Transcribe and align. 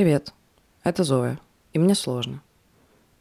Привет, 0.00 0.32
это 0.82 1.04
Зоя, 1.04 1.38
и 1.74 1.78
мне 1.78 1.94
сложно. 1.94 2.40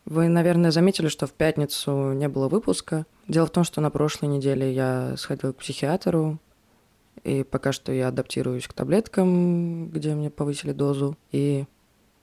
Вы, 0.06 0.30
наверное, 0.30 0.72
заметили, 0.72 1.10
что 1.10 1.28
в 1.28 1.34
пятницу 1.34 2.14
не 2.14 2.30
было 2.30 2.48
выпуска. 2.48 3.06
Дело 3.28 3.48
в 3.48 3.50
том, 3.50 3.66
что 3.66 3.82
на 3.82 3.90
прошлой 3.90 4.28
неделе 4.28 4.72
я 4.72 5.16
сходила 5.18 5.52
к 5.52 5.58
психиатру, 5.58 6.40
и 7.26 7.44
пока 7.44 7.74
что 7.74 7.92
я 7.92 8.08
адаптируюсь 8.08 8.66
к 8.66 8.72
таблеткам, 8.72 9.90
где 9.90 10.16
мне 10.16 10.30
повысили 10.30 10.72
дозу, 10.72 11.18
и 11.34 11.66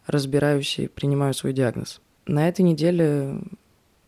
разбираюсь 0.07 0.79
и 0.79 0.89
принимаю 0.89 1.35
свой 1.35 1.53
диагноз. 1.53 2.01
На 2.25 2.49
этой 2.49 2.63
неделе 2.63 3.39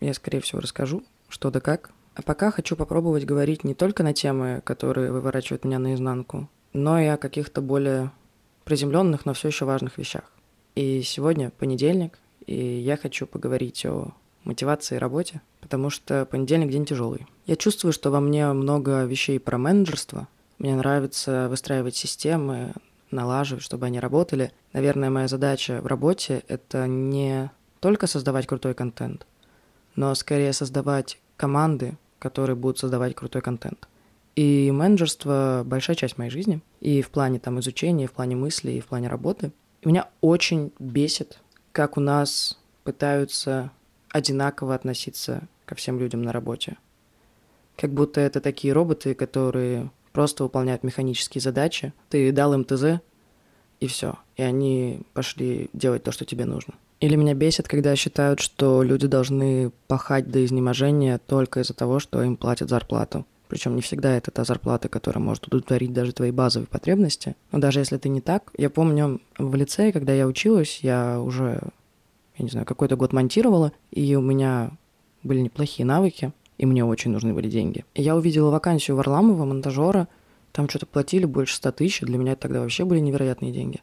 я, 0.00 0.14
скорее 0.14 0.40
всего, 0.40 0.62
расскажу, 0.62 1.04
что 1.28 1.50
да 1.50 1.60
как. 1.60 1.90
А 2.14 2.22
пока 2.22 2.50
хочу 2.52 2.74
попробовать 2.74 3.26
говорить 3.26 3.64
не 3.64 3.74
только 3.74 4.02
на 4.02 4.14
темы, 4.14 4.62
которые 4.64 5.12
выворачивают 5.12 5.66
меня 5.66 5.78
наизнанку, 5.78 6.48
но 6.72 6.98
и 6.98 7.04
о 7.04 7.18
каких-то 7.18 7.60
более 7.60 8.12
приземленных, 8.64 9.26
но 9.26 9.34
все 9.34 9.48
еще 9.48 9.66
важных 9.66 9.98
вещах. 9.98 10.22
И 10.78 11.02
сегодня 11.02 11.50
понедельник, 11.50 12.20
и 12.46 12.54
я 12.54 12.96
хочу 12.96 13.26
поговорить 13.26 13.84
о 13.84 14.12
мотивации 14.44 14.94
и 14.94 14.98
работе, 15.00 15.40
потому 15.60 15.90
что 15.90 16.24
понедельник 16.24 16.70
день 16.70 16.86
тяжелый. 16.86 17.26
Я 17.46 17.56
чувствую, 17.56 17.92
что 17.92 18.12
во 18.12 18.20
мне 18.20 18.52
много 18.52 19.04
вещей 19.04 19.40
про 19.40 19.58
менеджерство. 19.58 20.28
Мне 20.58 20.76
нравится 20.76 21.48
выстраивать 21.50 21.96
системы, 21.96 22.74
налаживать, 23.10 23.64
чтобы 23.64 23.86
они 23.86 23.98
работали. 23.98 24.52
Наверное, 24.72 25.10
моя 25.10 25.26
задача 25.26 25.80
в 25.82 25.86
работе— 25.88 26.44
это 26.46 26.86
не 26.86 27.50
только 27.80 28.06
создавать 28.06 28.46
крутой 28.46 28.74
контент, 28.74 29.26
но 29.96 30.14
скорее 30.14 30.52
создавать 30.52 31.18
команды, 31.36 31.98
которые 32.20 32.54
будут 32.54 32.78
создавать 32.78 33.16
крутой 33.16 33.42
контент. 33.42 33.88
И 34.36 34.70
менеджерство— 34.70 35.64
большая 35.66 35.96
часть 35.96 36.18
моей 36.18 36.30
жизни. 36.30 36.60
И 36.80 37.02
в 37.02 37.10
плане 37.10 37.40
там 37.40 37.58
изучения, 37.58 38.04
и 38.04 38.06
в 38.06 38.12
плане 38.12 38.36
мысли, 38.36 38.70
и 38.70 38.80
в 38.80 38.86
плане 38.86 39.08
работы. 39.08 39.50
И 39.82 39.88
меня 39.88 40.08
очень 40.20 40.72
бесит, 40.78 41.40
как 41.72 41.96
у 41.96 42.00
нас 42.00 42.58
пытаются 42.84 43.70
одинаково 44.10 44.74
относиться 44.74 45.46
ко 45.64 45.74
всем 45.74 45.98
людям 45.98 46.22
на 46.22 46.32
работе. 46.32 46.76
Как 47.76 47.90
будто 47.90 48.20
это 48.20 48.40
такие 48.40 48.72
роботы, 48.72 49.14
которые 49.14 49.90
просто 50.12 50.42
выполняют 50.42 50.82
механические 50.82 51.40
задачи. 51.40 51.92
Ты 52.08 52.32
дал 52.32 52.54
им 52.54 52.64
ТЗ, 52.64 53.00
и 53.80 53.86
все. 53.86 54.16
И 54.36 54.42
они 54.42 55.02
пошли 55.12 55.70
делать 55.72 56.02
то, 56.02 56.10
что 56.10 56.24
тебе 56.24 56.44
нужно. 56.44 56.74
Или 57.00 57.14
меня 57.14 57.34
бесит, 57.34 57.68
когда 57.68 57.94
считают, 57.94 58.40
что 58.40 58.82
люди 58.82 59.06
должны 59.06 59.70
пахать 59.86 60.28
до 60.30 60.44
изнеможения 60.44 61.18
только 61.18 61.60
из-за 61.60 61.74
того, 61.74 62.00
что 62.00 62.22
им 62.22 62.36
платят 62.36 62.68
зарплату. 62.68 63.24
Причем 63.48 63.76
не 63.76 63.82
всегда 63.82 64.14
это 64.16 64.30
та 64.30 64.44
зарплата, 64.44 64.88
которая 64.88 65.22
может 65.22 65.46
удовлетворить 65.46 65.92
даже 65.92 66.12
твои 66.12 66.30
базовые 66.30 66.66
потребности. 66.66 67.34
Но 67.50 67.58
даже 67.58 67.80
если 67.80 67.96
это 67.96 68.08
не 68.08 68.20
так, 68.20 68.52
я 68.56 68.70
помню 68.70 69.20
в 69.38 69.54
лицее, 69.54 69.92
когда 69.92 70.12
я 70.12 70.26
училась, 70.26 70.80
я 70.82 71.20
уже, 71.20 71.60
я 72.36 72.42
не 72.42 72.50
знаю, 72.50 72.66
какой-то 72.66 72.96
год 72.96 73.12
монтировала, 73.12 73.72
и 73.90 74.14
у 74.14 74.20
меня 74.20 74.72
были 75.22 75.40
неплохие 75.40 75.86
навыки, 75.86 76.32
и 76.58 76.66
мне 76.66 76.84
очень 76.84 77.10
нужны 77.10 77.32
были 77.32 77.48
деньги. 77.48 77.84
И 77.94 78.02
я 78.02 78.16
увидела 78.16 78.50
вакансию 78.50 78.96
Варламова, 78.96 79.44
монтажера, 79.44 80.08
там 80.52 80.68
что-то 80.68 80.86
платили 80.86 81.24
больше 81.24 81.56
100 81.56 81.72
тысяч, 81.72 82.00
для 82.00 82.18
меня 82.18 82.36
тогда 82.36 82.60
вообще 82.60 82.84
были 82.84 83.00
невероятные 83.00 83.52
деньги. 83.52 83.80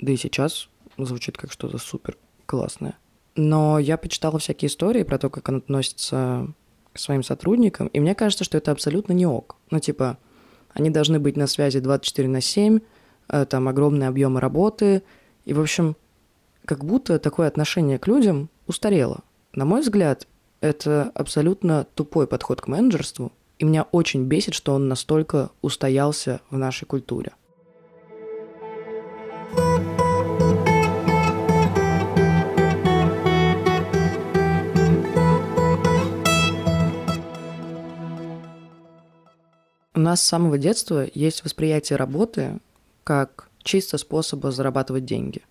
Да 0.00 0.12
и 0.12 0.16
сейчас 0.16 0.68
звучит 0.96 1.36
как 1.36 1.52
что-то 1.52 1.78
супер 1.78 2.16
классное. 2.46 2.96
Но 3.34 3.78
я 3.78 3.96
почитала 3.96 4.38
всякие 4.38 4.68
истории 4.68 5.04
про 5.04 5.18
то, 5.18 5.30
как 5.30 5.48
он 5.48 5.56
относится 5.56 6.48
своим 6.94 7.22
сотрудникам, 7.22 7.88
и 7.88 8.00
мне 8.00 8.14
кажется, 8.14 8.44
что 8.44 8.58
это 8.58 8.72
абсолютно 8.72 9.12
не 9.12 9.26
ок. 9.26 9.56
Ну, 9.70 9.80
типа, 9.80 10.18
они 10.74 10.90
должны 10.90 11.18
быть 11.18 11.36
на 11.36 11.46
связи 11.46 11.80
24 11.80 12.28
на 12.28 12.40
7, 12.40 12.80
э, 13.28 13.46
там 13.46 13.68
огромные 13.68 14.08
объемы 14.08 14.40
работы, 14.40 15.02
и, 15.44 15.54
в 15.54 15.60
общем, 15.60 15.96
как 16.64 16.84
будто 16.84 17.18
такое 17.18 17.48
отношение 17.48 17.98
к 17.98 18.06
людям 18.06 18.50
устарело. 18.66 19.20
На 19.52 19.64
мой 19.64 19.80
взгляд, 19.80 20.26
это 20.60 21.10
абсолютно 21.14 21.86
тупой 21.94 22.26
подход 22.26 22.60
к 22.60 22.68
менеджерству, 22.68 23.32
и 23.58 23.64
меня 23.64 23.82
очень 23.92 24.24
бесит, 24.24 24.54
что 24.54 24.74
он 24.74 24.88
настолько 24.88 25.50
устоялся 25.60 26.40
в 26.50 26.58
нашей 26.58 26.86
культуре. 26.86 27.32
Нас 40.02 40.22
с 40.22 40.26
самого 40.26 40.58
детства 40.58 41.06
есть 41.14 41.44
восприятие 41.44 41.96
работы 41.96 42.58
как 43.04 43.48
чисто 43.62 43.98
способа 43.98 44.50
зарабатывать 44.50 45.04
деньги. 45.04 45.42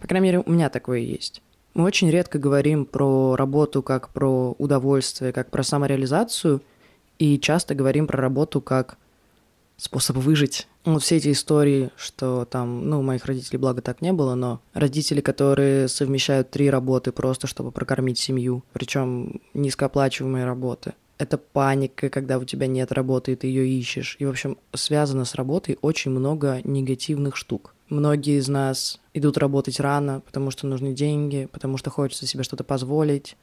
По 0.00 0.08
крайней 0.08 0.24
мере, 0.24 0.42
у 0.44 0.50
меня 0.50 0.68
такое 0.68 0.98
есть. 0.98 1.42
Мы 1.74 1.84
очень 1.84 2.10
редко 2.10 2.38
говорим 2.38 2.84
про 2.84 3.36
работу 3.36 3.82
как 3.82 4.10
про 4.10 4.54
удовольствие, 4.58 5.32
как 5.32 5.50
про 5.50 5.62
самореализацию, 5.62 6.60
и 7.18 7.38
часто 7.38 7.74
говорим 7.74 8.06
про 8.06 8.20
работу 8.20 8.60
как 8.60 8.98
способ 9.76 10.16
выжить. 10.16 10.66
Вот 10.84 11.02
все 11.02 11.16
эти 11.16 11.32
истории, 11.32 11.90
что 11.96 12.44
там, 12.44 12.88
ну, 12.88 13.00
у 13.00 13.02
моих 13.02 13.24
родителей, 13.24 13.58
благо, 13.58 13.80
так 13.80 14.02
не 14.02 14.12
было, 14.12 14.34
но 14.34 14.60
родители, 14.74 15.20
которые 15.20 15.88
совмещают 15.88 16.50
три 16.50 16.68
работы 16.68 17.12
просто, 17.12 17.46
чтобы 17.46 17.70
прокормить 17.70 18.18
семью, 18.18 18.64
причем 18.72 19.40
низкооплачиваемые 19.54 20.44
работы 20.44 20.94
это 21.22 21.38
паника, 21.38 22.08
когда 22.08 22.38
у 22.38 22.44
тебя 22.44 22.66
нет 22.66 22.92
работы, 22.92 23.32
и 23.32 23.36
ты 23.36 23.46
ее 23.46 23.68
ищешь. 23.68 24.16
И, 24.18 24.24
в 24.24 24.30
общем, 24.30 24.58
связано 24.74 25.24
с 25.24 25.34
работой 25.34 25.78
очень 25.80 26.10
много 26.10 26.60
негативных 26.64 27.36
штук. 27.36 27.74
Многие 27.88 28.38
из 28.38 28.48
нас 28.48 29.00
идут 29.14 29.38
работать 29.38 29.80
рано, 29.80 30.20
потому 30.20 30.50
что 30.50 30.66
нужны 30.66 30.92
деньги, 30.92 31.48
потому 31.52 31.76
что 31.76 31.90
хочется 31.90 32.26
себе 32.26 32.42
что-то 32.42 32.64
позволить, 32.64 33.36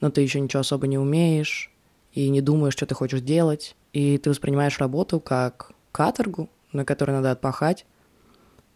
но 0.00 0.10
ты 0.10 0.20
еще 0.20 0.40
ничего 0.40 0.60
особо 0.60 0.86
не 0.86 0.98
умеешь 0.98 1.70
и 2.12 2.28
не 2.28 2.40
думаешь, 2.40 2.72
что 2.74 2.86
ты 2.86 2.94
хочешь 2.94 3.20
делать. 3.20 3.76
И 3.92 4.18
ты 4.18 4.30
воспринимаешь 4.30 4.78
работу 4.78 5.20
как 5.20 5.72
каторгу, 5.92 6.48
на 6.72 6.84
которой 6.84 7.12
надо 7.12 7.30
отпахать, 7.30 7.84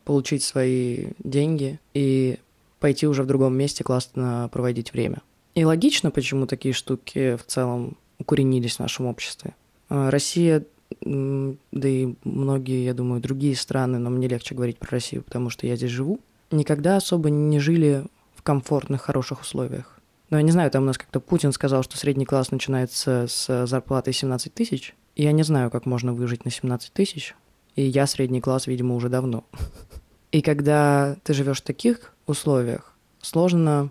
получить 0.04 0.42
свои 0.42 1.08
деньги 1.18 1.80
и 1.94 2.38
пойти 2.78 3.06
уже 3.06 3.22
в 3.22 3.26
другом 3.26 3.56
месте 3.56 3.82
классно 3.82 4.48
проводить 4.52 4.92
время. 4.92 5.22
И 5.54 5.64
логично, 5.64 6.10
почему 6.10 6.46
такие 6.46 6.74
штуки 6.74 7.36
в 7.36 7.46
целом 7.46 7.96
укоренились 8.18 8.76
в 8.76 8.80
нашем 8.80 9.06
обществе. 9.06 9.54
А, 9.88 10.10
Россия, 10.10 10.64
да 11.00 11.88
и 11.88 12.14
многие, 12.24 12.84
я 12.84 12.94
думаю, 12.94 13.20
другие 13.20 13.56
страны, 13.56 13.98
но 13.98 14.10
мне 14.10 14.28
легче 14.28 14.54
говорить 14.54 14.78
про 14.78 14.90
Россию, 14.92 15.22
потому 15.22 15.50
что 15.50 15.66
я 15.66 15.76
здесь 15.76 15.90
живу, 15.90 16.20
никогда 16.50 16.96
особо 16.96 17.30
не 17.30 17.58
жили 17.58 18.04
в 18.34 18.42
комфортных, 18.42 19.02
хороших 19.02 19.42
условиях. 19.42 19.98
Но 20.30 20.38
я 20.38 20.42
не 20.42 20.50
знаю, 20.50 20.70
там 20.70 20.82
у 20.82 20.86
нас 20.86 20.98
как-то 20.98 21.20
Путин 21.20 21.52
сказал, 21.52 21.82
что 21.82 21.96
средний 21.96 22.24
класс 22.24 22.50
начинается 22.50 23.26
с 23.28 23.66
зарплатой 23.66 24.12
17 24.12 24.52
тысяч. 24.52 24.94
Я 25.14 25.32
не 25.32 25.44
знаю, 25.44 25.70
как 25.70 25.86
можно 25.86 26.12
выжить 26.12 26.44
на 26.44 26.50
17 26.50 26.92
тысяч. 26.92 27.34
И 27.76 27.82
я 27.82 28.06
средний 28.06 28.40
класс, 28.40 28.66
видимо, 28.66 28.94
уже 28.94 29.08
давно. 29.08 29.44
И 30.32 30.42
когда 30.42 31.16
ты 31.22 31.32
живешь 31.32 31.60
в 31.60 31.64
таких 31.64 32.12
условиях, 32.26 32.94
сложно 33.22 33.90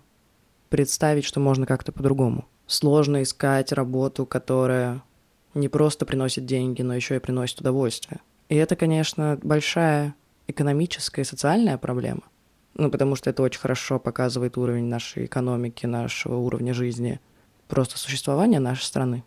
представить, 0.69 1.24
что 1.24 1.39
можно 1.39 1.66
как-то 1.66 1.92
по-другому 1.92 2.45
сложно 2.67 3.23
искать 3.23 3.71
работу, 3.71 4.25
которая 4.25 5.01
не 5.53 5.69
просто 5.69 6.06
приносит 6.06 6.45
деньги, 6.45 6.81
но 6.81 6.95
еще 6.95 7.15
и 7.15 7.19
приносит 7.19 7.62
удовольствие. 7.62 8.19
И 8.50 8.56
это, 8.56 8.75
конечно, 8.75 9.39
большая 9.41 10.15
экономическая 10.47 11.21
и 11.21 11.25
социальная 11.25 11.77
проблема. 11.77 12.21
Ну, 12.75 12.91
потому 12.91 13.15
что 13.15 13.29
это 13.29 13.41
очень 13.41 13.59
хорошо 13.59 14.00
показывает 14.00 14.57
уровень 14.57 14.85
нашей 14.85 15.25
экономики, 15.25 15.85
нашего 15.85 16.35
уровня 16.35 16.73
жизни, 16.73 17.21
просто 17.67 17.97
существования 17.97 18.59
нашей 18.59 18.83
страны. 18.83 19.23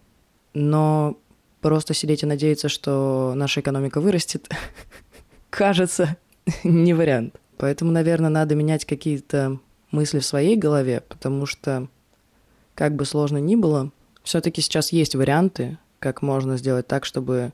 Но 0.52 1.18
просто 1.60 1.94
сидеть 1.94 2.22
и 2.22 2.26
надеяться, 2.26 2.68
что 2.68 3.32
наша 3.34 3.60
экономика 3.60 4.00
вырастет, 4.00 4.48
кажется, 5.50 6.16
не 6.64 6.92
вариант. 6.94 7.40
Поэтому, 7.56 7.90
наверное, 7.90 8.30
надо 8.30 8.54
менять 8.54 8.84
какие-то 8.84 9.58
мысли 9.90 10.18
в 10.18 10.26
своей 10.26 10.56
голове, 10.56 11.02
потому 11.08 11.46
что 11.46 11.88
как 12.78 12.94
бы 12.94 13.04
сложно 13.04 13.38
ни 13.38 13.56
было, 13.56 13.90
все-таки 14.22 14.60
сейчас 14.60 14.92
есть 14.92 15.16
варианты, 15.16 15.78
как 15.98 16.22
можно 16.22 16.56
сделать 16.56 16.86
так, 16.86 17.04
чтобы 17.04 17.52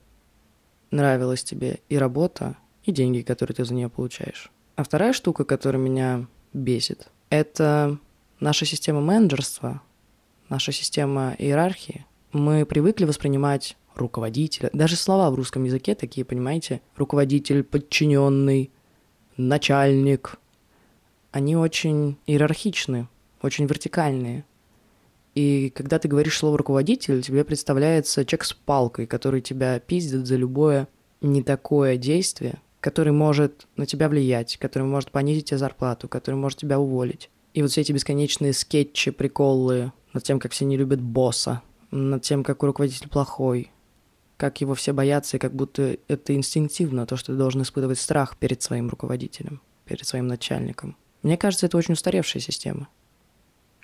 нравилась 0.90 1.42
тебе 1.42 1.78
и 1.88 1.96
работа, 1.96 2.58
и 2.82 2.92
деньги, 2.92 3.22
которые 3.22 3.56
ты 3.56 3.64
за 3.64 3.72
нее 3.72 3.88
получаешь. 3.88 4.52
А 4.76 4.84
вторая 4.84 5.14
штука, 5.14 5.46
которая 5.46 5.82
меня 5.82 6.26
бесит, 6.52 7.08
это 7.30 7.96
наша 8.38 8.66
система 8.66 9.00
менеджерства, 9.00 9.80
наша 10.50 10.72
система 10.72 11.34
иерархии. 11.38 12.04
Мы 12.32 12.66
привыкли 12.66 13.06
воспринимать 13.06 13.78
руководителя, 13.94 14.68
даже 14.74 14.94
слова 14.94 15.30
в 15.30 15.36
русском 15.36 15.64
языке 15.64 15.94
такие, 15.94 16.26
понимаете, 16.26 16.82
руководитель, 16.96 17.62
подчиненный, 17.62 18.70
начальник, 19.38 20.34
они 21.32 21.56
очень 21.56 22.18
иерархичны, 22.26 23.08
очень 23.40 23.64
вертикальные. 23.64 24.44
И 25.34 25.70
когда 25.70 25.98
ты 25.98 26.08
говоришь 26.08 26.38
слово 26.38 26.58
руководитель, 26.58 27.22
тебе 27.22 27.44
представляется 27.44 28.24
человек 28.24 28.44
с 28.44 28.52
палкой, 28.52 29.06
который 29.06 29.40
тебя 29.40 29.80
пиздит 29.80 30.26
за 30.26 30.36
любое 30.36 30.88
не 31.20 31.42
такое 31.42 31.96
действие, 31.96 32.60
который 32.80 33.12
может 33.12 33.66
на 33.76 33.86
тебя 33.86 34.08
влиять, 34.08 34.56
который 34.58 34.84
может 34.84 35.10
понизить 35.10 35.46
тебе 35.46 35.58
зарплату, 35.58 36.08
который 36.08 36.36
может 36.36 36.58
тебя 36.58 36.78
уволить. 36.78 37.30
И 37.52 37.62
вот 37.62 37.70
все 37.70 37.80
эти 37.80 37.92
бесконечные 37.92 38.52
скетчи, 38.52 39.10
приколы 39.10 39.92
над 40.12 40.22
тем, 40.22 40.38
как 40.38 40.52
все 40.52 40.64
не 40.64 40.76
любят 40.76 41.00
босса, 41.00 41.62
над 41.90 42.22
тем, 42.22 42.44
какой 42.44 42.68
руководитель 42.68 43.08
плохой, 43.08 43.70
как 44.36 44.60
его 44.60 44.74
все 44.74 44.92
боятся, 44.92 45.36
и 45.36 45.40
как 45.40 45.54
будто 45.54 45.96
это 46.08 46.34
инстинктивно, 46.34 47.06
то, 47.06 47.16
что 47.16 47.32
ты 47.32 47.38
должен 47.38 47.62
испытывать 47.62 47.98
страх 47.98 48.36
перед 48.36 48.62
своим 48.62 48.88
руководителем, 48.88 49.60
перед 49.84 50.06
своим 50.06 50.26
начальником. 50.26 50.96
Мне 51.22 51.36
кажется, 51.36 51.66
это 51.66 51.76
очень 51.76 51.94
устаревшая 51.94 52.42
система. 52.42 52.88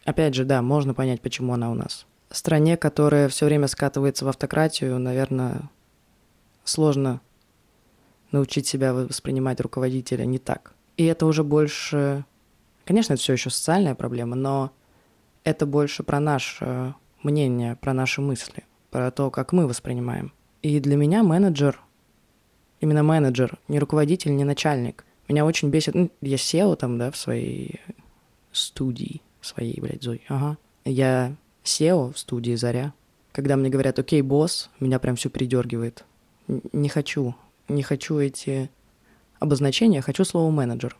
Опять 0.04 0.34
же, 0.34 0.44
да, 0.44 0.62
можно 0.62 0.94
понять, 0.94 1.20
почему 1.20 1.52
она 1.52 1.70
у 1.70 1.74
нас. 1.74 2.06
Стране, 2.30 2.76
которая 2.76 3.28
все 3.28 3.46
время 3.46 3.66
скатывается 3.66 4.24
в 4.24 4.28
автократию, 4.28 4.98
наверное, 4.98 5.68
сложно 6.64 7.20
научить 8.30 8.66
себя 8.66 8.94
воспринимать 8.94 9.60
руководителя 9.60 10.24
не 10.24 10.38
так. 10.38 10.72
И 10.96 11.04
это 11.04 11.26
уже 11.26 11.42
больше... 11.44 12.24
Конечно, 12.84 13.14
это 13.14 13.22
все 13.22 13.32
еще 13.34 13.50
социальная 13.50 13.94
проблема, 13.94 14.36
но 14.36 14.72
это 15.44 15.66
больше 15.66 16.02
про 16.02 16.20
наше 16.20 16.94
мнение, 17.22 17.76
про 17.76 17.92
наши 17.92 18.20
мысли, 18.20 18.64
про 18.90 19.10
то, 19.10 19.30
как 19.30 19.52
мы 19.52 19.66
воспринимаем. 19.66 20.32
И 20.62 20.80
для 20.80 20.96
меня 20.96 21.22
менеджер, 21.22 21.80
именно 22.80 23.02
менеджер, 23.02 23.58
не 23.68 23.78
руководитель, 23.78 24.34
не 24.36 24.44
начальник. 24.44 25.04
Меня 25.28 25.44
очень 25.44 25.70
бесит, 25.70 25.94
ну, 25.94 26.10
я 26.20 26.36
SEO 26.36 26.76
там, 26.76 26.98
да, 26.98 27.10
в 27.10 27.16
своей 27.16 27.80
студии, 28.52 29.22
своей, 29.40 29.80
блядь, 29.80 30.02
Зой, 30.02 30.22
ага. 30.28 30.58
Я 30.84 31.36
SEO 31.64 32.12
в 32.12 32.18
студии 32.18 32.54
Заря. 32.54 32.92
Когда 33.32 33.56
мне 33.56 33.70
говорят, 33.70 33.98
окей, 33.98 34.22
босс, 34.22 34.70
меня 34.80 34.98
прям 34.98 35.16
все 35.16 35.30
придергивает. 35.30 36.04
Не 36.48 36.88
хочу, 36.88 37.34
не 37.68 37.82
хочу 37.82 38.18
эти 38.18 38.70
обозначения, 39.38 40.02
хочу 40.02 40.24
слово 40.24 40.50
менеджер. 40.50 40.96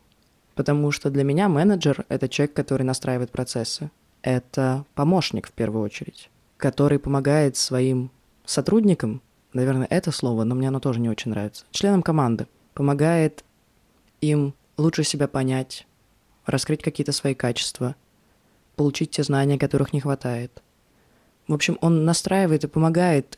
Потому 0.55 0.91
что 0.91 1.09
для 1.09 1.23
меня 1.23 1.49
менеджер— 1.49 2.05
это 2.09 2.29
человек, 2.29 2.53
который 2.53 2.83
настраивает 2.83 3.31
процессы. 3.31 3.91
Это 4.21 4.85
помощник 4.95 5.47
в 5.47 5.51
первую 5.51 5.83
очередь, 5.83 6.29
который 6.57 6.99
помогает 6.99 7.57
своим 7.57 8.11
сотрудникам 8.45 9.21
наверное, 9.53 9.87
это 9.89 10.11
слово, 10.11 10.43
но 10.43 10.55
мне 10.55 10.69
оно 10.69 10.79
тоже 10.79 10.99
не 10.99 11.09
очень 11.09 11.31
нравится, 11.31 11.65
членам 11.71 12.01
команды. 12.01 12.47
Помогает 12.73 13.43
им 14.21 14.53
лучше 14.77 15.03
себя 15.03 15.27
понять, 15.27 15.87
раскрыть 16.45 16.81
какие-то 16.81 17.11
свои 17.11 17.33
качества, 17.33 17.95
получить 18.81 19.11
те 19.11 19.21
знания, 19.21 19.59
которых 19.59 19.93
не 19.93 19.99
хватает. 19.99 20.63
В 21.47 21.53
общем, 21.53 21.77
он 21.81 22.03
настраивает 22.03 22.63
и 22.63 22.67
помогает 22.67 23.37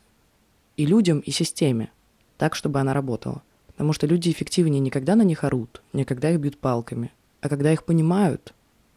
и 0.78 0.86
людям, 0.86 1.20
и 1.20 1.32
системе, 1.32 1.92
так, 2.38 2.56
чтобы 2.56 2.80
она 2.80 2.94
работала. 2.94 3.44
Потому 3.68 3.92
что 3.92 4.08
люди 4.08 4.30
эффективнее 4.30 4.80
никогда 4.80 5.16
на 5.16 5.24
них 5.24 5.44
орут, 5.44 5.82
никогда 5.92 6.32
их 6.32 6.40
бьют 6.40 6.58
палками, 6.58 7.12
а 7.42 7.50
когда 7.50 7.74
их 7.74 7.84
понимают, 7.84 8.54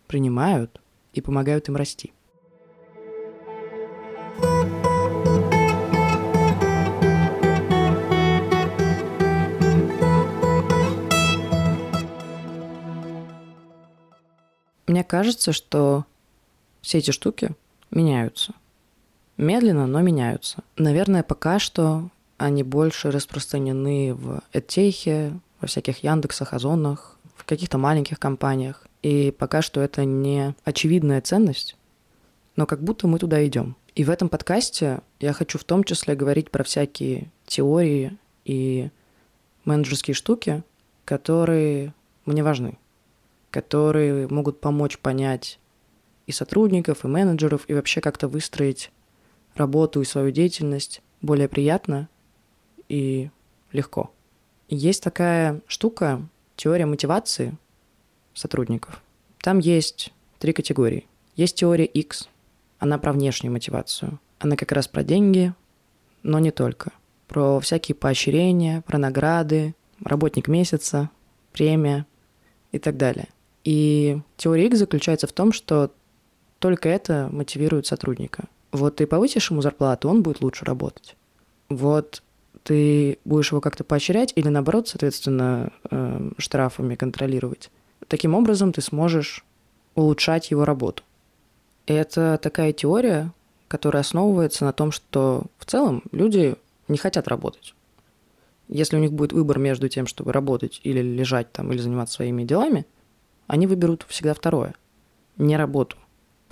принимают 0.07 0.81
и 1.15 1.21
помогают 1.21 1.69
им 1.69 1.75
расти. 1.75 2.13
Мне 14.87 15.03
кажется, 15.03 15.53
что 15.53 16.07
все 16.87 16.99
эти 16.99 17.11
штуки 17.11 17.51
меняются. 17.91 18.55
Медленно, 19.37 19.89
но 19.89 20.01
меняются. 20.03 20.63
Наверное, 20.77 21.25
пока 21.25 21.59
что 21.59 22.11
они 22.39 22.63
больше 22.63 23.11
распространены 23.11 24.15
в 24.15 24.41
Эдтехе, 24.53 25.33
во 25.61 25.67
всяких 25.67 26.05
Яндексах, 26.05 26.53
Озонах, 26.53 27.19
в 27.35 27.45
каких-то 27.45 27.77
маленьких 27.77 28.21
компаниях. 28.21 28.87
И 29.03 29.35
пока 29.37 29.63
что 29.63 29.81
это 29.81 30.05
не 30.05 30.55
очевидная 30.63 31.21
ценность, 31.21 31.77
но 32.55 32.67
как 32.67 32.85
будто 32.85 33.09
мы 33.09 33.19
туда 33.19 33.45
идем. 33.45 33.75
И 33.97 34.05
в 34.05 34.11
этом 34.11 34.29
подкасте 34.29 35.01
я 35.19 35.33
хочу 35.33 35.59
в 35.59 35.65
том 35.65 35.83
числе 35.83 36.15
говорить 36.15 36.53
про 36.53 36.63
всякие 36.63 37.33
теории 37.47 38.17
и 38.45 38.91
менеджерские 39.65 40.15
штуки, 40.15 40.63
которые 41.05 41.93
мне 42.27 42.45
важны 42.45 42.79
которые 43.57 44.29
могут 44.29 44.61
помочь 44.61 44.99
понять 44.99 45.59
и 46.27 46.33
сотрудников, 46.33 47.05
и 47.05 47.09
менеджеров, 47.09 47.65
и 47.69 47.75
вообще 47.75 48.01
как-то 48.01 48.29
выстроить 48.29 48.91
работу 49.55 50.01
и 50.01 50.05
свою 50.05 50.31
деятельность 50.31 51.03
более 51.23 51.49
приятно 51.49 52.09
и 52.89 53.31
легко. 53.73 54.13
есть 54.69 55.03
такая 55.03 55.61
штука, 55.67 56.27
теория 56.57 56.87
мотивации 56.87 57.57
сотрудников. 58.35 59.03
Там 59.39 59.59
есть 59.59 60.13
три 60.39 60.53
категории. 60.53 61.07
Есть 61.37 61.57
теория 61.57 61.85
X, 61.85 62.29
она 62.79 62.99
про 62.99 63.13
внешнюю 63.13 63.53
мотивацию. 63.53 64.19
Она 64.39 64.57
как 64.57 64.73
раз 64.73 64.89
про 64.89 65.03
деньги, 65.03 65.55
но 66.23 66.39
не 66.39 66.51
только. 66.51 66.93
Про 67.29 67.61
всякие 67.61 67.95
поощрения, 67.95 68.83
про 68.83 68.99
награды, 68.99 69.75
работник 70.03 70.49
месяца, 70.49 71.11
премия 71.53 72.07
и 72.73 72.79
так 72.79 72.97
далее. 72.97 73.29
И 73.65 74.21
теория 74.37 74.67
X 74.67 74.79
заключается 74.79 75.27
в 75.27 75.33
том, 75.33 75.53
что 75.53 75.91
только 76.59 76.89
это 76.89 77.29
мотивирует 77.31 77.87
сотрудника. 77.87 78.45
Вот 78.73 78.97
ты 78.97 79.07
повысишь 79.07 79.51
ему 79.51 79.63
зарплату, 79.63 80.09
он 80.09 80.23
будет 80.23 80.41
лучше 80.41 80.65
работать. 80.65 81.17
Вот 81.69 82.23
ты 82.63 83.19
будешь 83.25 83.53
его 83.53 83.61
как-то 83.61 83.85
поощрять 83.85 84.33
или 84.35 84.49
наоборот, 84.49 84.89
соответственно, 84.89 85.73
э, 85.91 86.31
штрафами 86.39 86.95
контролировать. 86.95 87.71
Таким 88.09 88.35
образом 88.35 88.73
ты 88.73 88.81
сможешь 88.81 89.45
улучшать 89.95 90.51
его 90.51 90.65
работу. 90.65 91.03
Это 91.87 92.39
такая 92.43 92.73
теория, 92.73 93.33
которая 93.69 94.03
основывается 94.03 94.65
на 94.65 94.73
том, 94.73 94.93
что 94.93 95.45
в 95.59 95.65
целом 95.65 96.03
люди 96.13 96.57
не 96.89 96.99
хотят 96.99 97.29
работать. 97.29 97.75
Если 98.69 98.97
у 98.97 99.01
них 99.01 99.13
будет 99.13 99.33
выбор 99.33 99.59
между 99.59 99.89
тем, 99.89 100.07
чтобы 100.07 100.33
работать 100.33 100.81
или 100.83 101.01
лежать 101.01 101.53
там, 101.53 101.73
или 101.73 101.79
заниматься 101.79 102.17
своими 102.17 102.43
делами, 102.43 102.85
они 103.47 103.67
выберут 103.67 104.05
всегда 104.09 104.35
второе, 104.35 104.75
не 105.37 105.57
работу. 105.57 105.97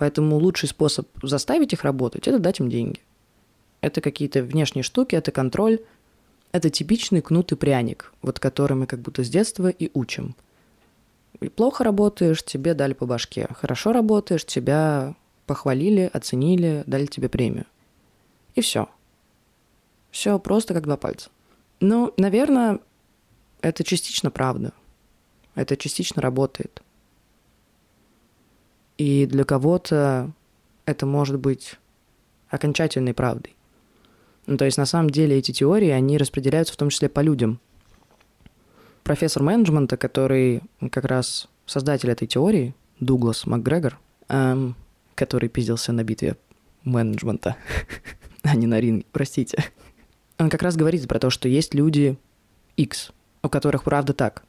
Поэтому 0.05 0.37
лучший 0.37 0.69
способ 0.69 1.09
заставить 1.23 1.73
их 1.73 1.83
работать– 1.83 2.29
это 2.29 2.39
дать 2.39 2.61
им 2.61 2.69
деньги. 2.69 3.01
Это 3.81 4.03
какие-то 4.03 4.43
внешние 4.43 4.83
штуки, 4.83 5.15
это 5.15 5.33
контроль, 5.33 5.81
это 6.53 6.69
типичный 6.69 7.23
кнут 7.23 7.53
и 7.53 7.57
пряник, 7.57 8.13
вот 8.21 8.39
который 8.39 8.77
мы 8.77 8.87
как 8.87 9.01
будто 9.01 9.25
с 9.25 9.31
детства 9.31 9.69
и 9.69 9.91
учим. 9.95 10.37
И 11.41 11.49
плохо 11.49 11.85
работаешь, 11.85 12.45
тебе 12.45 12.75
дали 12.75 12.93
по 12.93 13.07
башке. 13.07 13.49
Хорошо 13.55 13.95
работаешь, 13.95 14.45
тебя 14.45 15.15
похвалили, 15.47 16.11
оценили, 16.13 16.85
дали 16.87 17.07
тебе 17.07 17.31
премию. 17.31 17.65
И 18.57 18.61
все. 18.61 18.91
Все 20.11 20.39
просто 20.39 20.75
как 20.75 20.85
два 20.85 20.99
пальца. 20.99 21.31
Ну, 21.81 22.13
наверное, 22.19 22.81
это 23.63 23.85
частично 23.85 24.31
правда. 24.31 24.75
Это 25.55 25.79
частично 25.79 26.21
работает. 26.21 26.83
И 28.99 29.27
для 29.27 29.45
кого-то 29.45 30.31
это 30.87 31.07
может 31.07 31.39
быть 31.39 31.79
окончательной 32.49 33.15
правдой. 33.15 33.55
Ну, 34.47 34.57
то 34.57 34.65
есть 34.65 34.77
на 34.77 34.87
самом 34.87 35.11
деле 35.11 35.39
эти 35.39 35.53
теории, 35.53 35.89
они 35.89 36.19
распределяются 36.19 36.75
в 36.75 36.77
том 36.77 36.91
числе 36.91 37.09
по 37.09 37.21
людям. 37.21 37.61
Профессор 39.03 39.43
менеджмента, 39.43 39.97
который 39.97 40.63
как 40.91 41.05
раз 41.05 41.49
создатель 41.67 42.11
этой 42.11 42.29
теории, 42.29 42.75
Дуглас 43.01 43.47
МакГрегор, 43.47 43.99
эм, 44.29 44.77
который 45.15 45.49
пиздился 45.49 45.93
на 45.93 46.05
битве 46.05 46.37
менеджмента, 46.85 47.57
а 48.43 48.55
не 48.55 48.67
на 48.67 48.81
ринге, 48.81 49.05
простите. 49.13 49.65
Он 50.39 50.51
как 50.51 50.63
раз 50.63 50.77
говорит 50.77 51.07
про 51.09 51.19
то, 51.19 51.31
что 51.31 51.49
есть 51.49 51.75
люди 51.75 52.19
X, 52.77 53.13
у 53.43 53.49
которых 53.49 53.85
правда 53.85 54.13
так, 54.13 54.45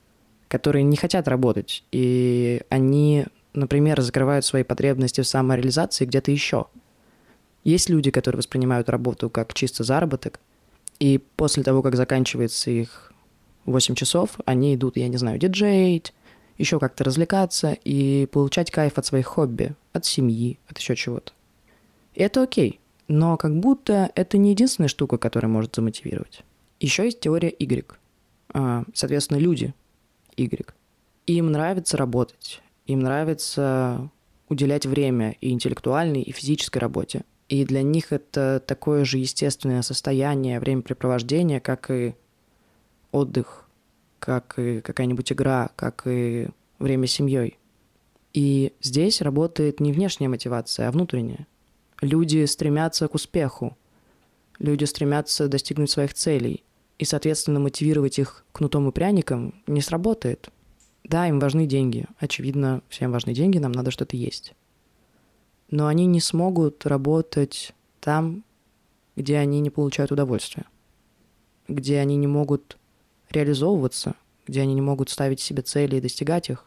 которые 0.48 0.84
не 0.84 0.98
хотят 0.98 1.28
работать, 1.28 1.84
и 1.92 2.62
они 2.70 3.26
например, 3.56 4.02
закрывают 4.02 4.46
свои 4.46 4.64
потребности 4.64 5.22
в 5.22 5.28
самореализации 5.28 6.06
где-то 6.06 6.32
еще. 6.32 6.66
Есть 7.64 7.90
люди, 7.90 8.12
которые 8.12 8.38
воспринимают 8.38 8.90
работу 8.90 9.30
как 9.30 9.54
чисто 9.54 9.84
заработок, 9.84 10.40
и 11.00 11.20
после 11.36 11.64
того, 11.64 11.82
как 11.82 11.96
заканчивается 11.96 12.72
их 12.72 13.12
8 13.66 13.96
часов, 13.96 14.40
они 14.46 14.76
идут, 14.76 14.98
я 14.98 15.08
не 15.08 15.18
знаю, 15.18 15.40
диджеить, 15.40 16.14
еще 16.58 16.80
как-то 16.80 17.04
развлекаться 17.04 17.74
и 17.84 18.28
получать 18.28 18.72
кайф 18.72 18.98
от 18.98 19.06
своих 19.06 19.26
хобби, 19.26 19.76
от 19.94 20.06
семьи, 20.06 20.60
от 20.68 20.78
еще 20.78 20.96
чего-то. 20.96 21.34
И 22.14 22.22
это 22.22 22.44
окей, 22.44 22.80
но 23.08 23.36
как 23.38 23.58
будто 23.60 24.12
это 24.16 24.38
не 24.38 24.52
единственная 24.52 24.88
штука, 24.88 25.18
которая 25.18 25.52
может 25.52 25.76
замотивировать. 25.76 26.44
Еще 26.80 27.06
есть 27.06 27.20
теория 27.20 27.50
Y. 27.50 27.98
А, 28.54 28.84
соответственно, 28.94 29.38
люди 29.38 29.74
Y. 30.38 30.74
Им 31.26 31.52
нравится 31.52 31.98
работать. 31.98 32.62
Им 32.86 33.00
нравится 33.00 34.10
уделять 34.48 34.86
время 34.86 35.36
и 35.42 35.52
интеллектуальной, 35.52 36.22
и 36.22 36.32
физической 36.32 36.78
работе. 36.78 37.24
И 37.50 37.66
для 37.66 37.82
них 37.82 38.12
это 38.12 38.62
такое 38.66 39.06
же 39.06 39.18
естественное 39.18 39.82
состояние, 39.82 40.60
времяпрепровождения, 40.60 41.60
как 41.60 41.92
и 41.92 42.16
отдых 43.12 43.66
как 44.26 44.58
и 44.58 44.82
какая-нибудь 44.82 45.32
игра, 45.32 45.70
как 45.76 46.08
и 46.08 46.48
время 46.80 47.06
с 47.06 47.12
семьей. 47.12 47.60
И 48.34 48.74
здесь 48.82 49.22
работает 49.22 49.80
не 49.80 49.94
внешняя 49.94 50.30
мотивация, 50.30 50.88
а 50.88 50.92
внутренняя. 50.92 51.46
Люди 52.02 52.44
стремятся 52.46 53.08
к 53.08 53.14
успеху, 53.14 53.78
люди 54.58 54.84
стремятся 54.86 55.48
достигнуть 55.48 55.92
своих 55.92 56.16
целей, 56.16 56.64
и, 56.98 57.06
соответственно, 57.06 57.60
мотивировать 57.60 58.18
их 58.18 58.46
кнутом 58.52 58.90
и 58.90 58.92
пряником 58.92 59.62
не 59.68 59.82
сработает. 59.82 60.50
Да, 61.06 61.28
им 61.28 61.40
важны 61.40 61.68
деньги. 61.68 62.08
Очевидно, 62.18 62.82
всем 62.90 63.12
важны 63.12 63.34
деньги, 63.34 63.60
нам 63.60 63.72
надо 63.72 63.92
что-то 63.92 64.18
есть. 64.18 64.54
Но 65.70 65.86
они 65.86 66.08
не 66.08 66.20
смогут 66.20 66.86
работать 66.86 67.74
там, 68.00 68.44
где 69.16 69.38
они 69.38 69.60
не 69.60 69.70
получают 69.70 70.12
удовольствия, 70.12 70.66
где 71.68 72.00
они 72.00 72.16
не 72.16 72.26
могут 72.26 72.78
реализовываться, 73.30 74.16
где 74.48 74.62
они 74.62 74.74
не 74.74 74.82
могут 74.82 75.12
ставить 75.12 75.40
себе 75.40 75.62
цели 75.62 75.98
и 75.98 76.02
достигать 76.02 76.50
их, 76.50 76.66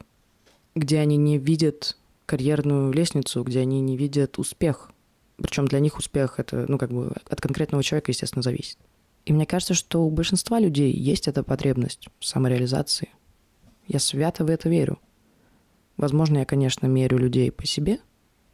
где 0.77 1.01
они 1.01 1.17
не 1.17 1.37
видят 1.37 1.97
карьерную 2.25 2.93
лестницу, 2.93 3.43
где 3.43 3.61
они 3.61 3.81
не 3.81 3.97
видят 3.97 4.39
успех. 4.39 4.93
Причем 5.37 5.67
для 5.67 5.81
них 5.81 5.99
успех 5.99 6.39
это, 6.39 6.65
ну, 6.69 6.79
как 6.79 6.91
бы 6.91 7.13
от 7.29 7.41
конкретного 7.41 7.83
человека, 7.83 8.13
естественно, 8.13 8.43
зависит. 8.43 8.79
И 9.25 9.33
мне 9.33 9.47
кажется, 9.47 9.75
что 9.75 10.05
у 10.05 10.11
большинства 10.11 10.61
людей 10.61 10.93
есть 10.93 11.27
эта 11.27 11.43
потребность 11.43 12.09
самореализации. 12.21 13.09
Я 13.89 13.99
свято 13.99 14.45
в 14.45 14.51
это 14.51 14.69
верю. 14.69 14.99
Возможно, 15.97 16.39
я, 16.39 16.45
конечно, 16.45 16.87
мерю 16.87 17.19
людей 17.19 17.51
по 17.51 17.67
себе, 17.67 17.99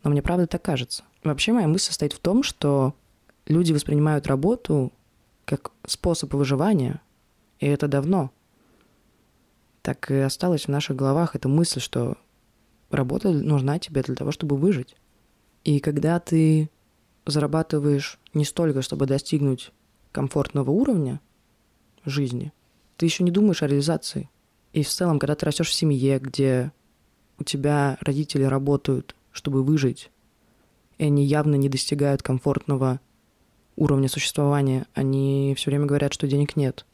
но 0.02 0.10
мне 0.10 0.22
правда 0.22 0.46
так 0.46 0.62
кажется. 0.62 1.04
Вообще 1.24 1.52
моя 1.52 1.66
мысль 1.66 1.88
состоит 1.88 2.12
в 2.12 2.20
том, 2.20 2.42
что 2.42 2.94
люди 3.46 3.72
воспринимают 3.72 4.28
работу 4.28 4.92
как 5.44 5.72
способ 5.86 6.32
выживания, 6.32 7.02
и 7.58 7.66
это 7.66 7.88
давно. 7.88 8.30
Так 9.82 10.10
и 10.10 10.14
осталась 10.14 10.64
в 10.64 10.68
наших 10.68 10.96
головах 10.96 11.34
эта 11.34 11.48
мысль, 11.48 11.80
что 11.80 12.16
работа 12.90 13.30
нужна 13.30 13.78
тебе 13.78 14.02
для 14.02 14.14
того, 14.14 14.30
чтобы 14.30 14.56
выжить. 14.56 14.96
И 15.64 15.80
когда 15.80 16.20
ты 16.20 16.70
зарабатываешь 17.26 18.18
не 18.34 18.44
столько, 18.44 18.82
чтобы 18.82 19.06
достигнуть 19.06 19.72
комфортного 20.12 20.70
уровня 20.70 21.20
жизни, 22.04 22.52
ты 22.96 23.06
еще 23.06 23.24
не 23.24 23.30
думаешь 23.30 23.62
о 23.62 23.66
реализации. 23.66 24.30
И 24.74 24.82
в 24.82 24.88
целом, 24.88 25.20
когда 25.20 25.36
ты 25.36 25.46
растешь 25.46 25.68
в 25.68 25.72
семье, 25.72 26.18
где 26.18 26.72
у 27.38 27.44
тебя 27.44 27.96
родители 28.00 28.42
работают, 28.42 29.14
чтобы 29.30 29.62
выжить, 29.62 30.10
и 30.98 31.04
они 31.04 31.24
явно 31.24 31.54
не 31.54 31.68
достигают 31.68 32.24
комфортного 32.24 33.00
уровня 33.76 34.08
существования, 34.08 34.86
они 34.92 35.54
все 35.56 35.70
время 35.70 35.86
говорят, 35.86 36.12
что 36.12 36.26
денег 36.26 36.56
нет. 36.56 36.86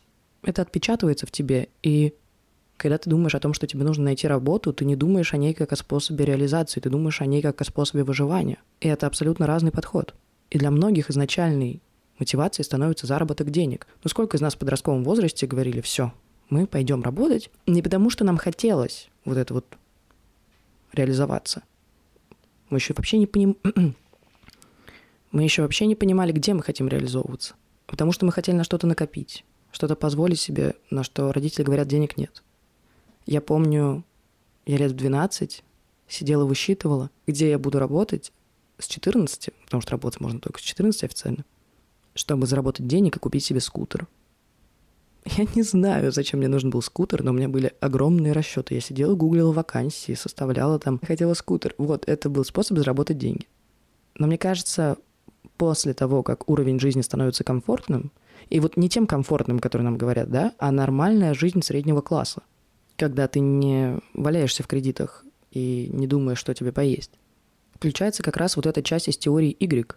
Это 0.43 0.61
отпечатывается 0.61 1.27
в 1.27 1.31
тебе, 1.31 1.69
и 1.83 2.13
когда 2.77 2.99
ты 2.99 3.09
думаешь 3.09 3.35
о 3.35 3.41
том, 3.41 3.55
что 3.55 3.67
тебе 3.67 3.83
нужно 3.85 4.05
найти 4.05 4.29
работу, 4.29 4.75
ты 4.75 4.85
не 4.85 4.95
думаешь 4.95 5.33
о 5.33 5.39
ней 5.39 5.55
как 5.55 5.73
о 5.73 5.77
способе 5.77 6.27
реализации, 6.27 6.81
ты 6.81 6.91
думаешь 6.91 7.23
о 7.23 7.27
ней 7.27 7.41
как 7.41 7.63
о 7.63 7.65
способе 7.65 8.05
выживания. 8.05 8.59
И 8.81 8.89
это 8.89 9.07
абсолютно 9.07 9.47
разный 9.47 9.71
подход. 9.71 10.15
И 10.51 10.59
для 10.59 10.71
многих 10.71 11.09
изначальный 11.09 11.83
мотивацией 12.19 12.65
становится 12.65 13.07
заработок 13.07 13.51
денег. 13.51 13.87
Ну 14.05 14.11
сколько 14.11 14.37
из 14.37 14.43
нас 14.43 14.55
в 14.55 14.59
подростковом 14.59 15.03
возрасте 15.03 15.47
говорили, 15.47 15.81
все, 15.81 16.13
мы 16.51 16.67
пойдем 16.67 17.03
работать 17.03 17.51
не 17.67 17.81
потому, 17.81 18.11
что 18.11 18.25
нам 18.25 18.37
хотелось 18.37 19.09
вот 19.25 19.39
это 19.39 19.55
вот 19.55 19.65
реализоваться. 20.93 21.63
Мы 22.69 22.79
еще 22.79 22.93
вообще 22.95 23.19
не 23.19 23.27
поним... 23.27 23.57
мы 25.31 25.43
еще 25.43 25.63
вообще 25.63 25.87
не 25.87 25.95
понимали, 25.95 26.33
где 26.33 26.53
мы 26.53 26.63
хотим 26.63 26.89
реализовываться. 26.89 27.55
Потому 27.87 28.13
что 28.13 28.27
мы 28.27 28.33
хотели 28.33 28.57
на 28.57 28.65
что-то 28.65 28.87
накопить, 28.87 29.45
что-то 29.73 29.97
позволить 29.97 30.41
себе, 30.41 30.75
на 30.91 31.03
что 31.03 31.33
родители 31.33 31.63
говорят, 31.63 31.89
денег 31.89 32.17
нет. 32.17 32.43
Я 33.27 33.41
помню, 33.41 34.05
я 34.67 34.77
лет 34.77 34.93
в 34.93 34.97
12 34.97 35.65
сидела, 36.09 36.45
высчитывала, 36.45 37.11
где 37.27 37.51
я 37.51 37.59
буду 37.59 37.79
работать 37.79 38.33
с 38.79 38.87
14, 38.87 39.51
потому 39.65 39.81
что 39.81 39.93
работать 39.93 40.21
можно 40.21 40.41
только 40.41 40.59
с 40.59 40.63
14 40.63 41.05
официально, 41.05 41.45
чтобы 42.15 42.47
заработать 42.47 42.87
денег 42.87 43.17
и 43.17 43.21
купить 43.21 43.45
себе 43.45 43.61
скутер. 43.61 44.07
Я 45.37 45.47
не 45.55 45.63
знаю, 45.63 46.13
зачем 46.13 46.41
мне 46.41 46.49
нужен 46.49 46.71
был 46.71 46.83
скутер, 46.83 47.23
но 47.23 47.31
у 47.31 47.35
меня 47.35 47.49
были 47.49 47.73
огромные 47.81 48.33
расчеты. 48.33 48.75
Я 48.75 48.81
сидела, 48.81 49.15
гуглила 49.15 49.53
вакансии, 49.53 50.15
составляла 50.15 50.79
там, 50.79 50.99
хотела 50.99 51.35
скутер. 51.35 51.75
Вот, 51.79 52.09
это 52.09 52.31
был 52.31 52.45
способ 52.45 52.79
заработать 52.79 53.19
деньги. 53.19 53.47
Но 54.17 54.27
мне 54.27 54.39
кажется, 54.39 54.97
после 55.57 55.95
того, 55.95 56.23
как 56.23 56.49
уровень 56.49 56.81
жизни 56.81 57.03
становится 57.03 57.45
комфортным, 57.45 58.13
и 58.49 58.61
вот 58.61 58.77
не 58.77 58.89
тем 58.89 59.07
комфортным, 59.07 59.59
который 59.59 59.83
нам 59.83 59.99
говорят, 59.99 60.31
да, 60.31 60.55
а 60.59 60.73
нормальная 60.73 61.35
жизнь 61.35 61.63
среднего 61.63 62.01
класса– 62.01 62.43
когда 63.01 63.29
ты 63.29 63.41
не 63.41 63.99
валяешься 64.13 64.63
в 64.63 64.67
кредитах 64.67 65.25
и 65.51 65.89
не 65.91 66.07
думаешь, 66.07 66.37
что 66.37 66.53
тебе 66.53 66.71
поесть, 66.71 67.13
включается 67.73 68.23
как 68.23 68.37
раз 68.37 68.57
вот 68.57 68.67
эта 68.67 68.83
часть 68.83 69.09
из 69.09 69.17
теории 69.17 69.57
Y. 69.59 69.97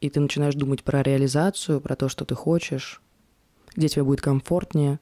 И 0.00 0.08
ты 0.08 0.20
начинаешь 0.20 0.54
думать 0.54 0.84
про 0.84 1.02
реализацию, 1.02 1.80
про 1.80 1.96
то, 1.96 2.08
что 2.08 2.24
ты 2.24 2.36
хочешь, 2.36 3.02
где 3.76 3.88
тебе 3.88 4.04
будет 4.04 4.20
комфортнее, 4.20 5.00